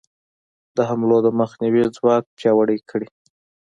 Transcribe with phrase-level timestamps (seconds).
[0.75, 3.07] د حملو د مخنیوي ځواک پیاوړی کړي.